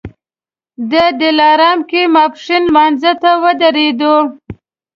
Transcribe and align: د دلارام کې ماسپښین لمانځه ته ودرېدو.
د 0.91 0.93
دلارام 1.21 1.79
کې 1.89 2.01
ماسپښین 2.15 2.63
لمانځه 2.67 3.11
ته 3.21 3.31
ودرېدو. 3.43 4.15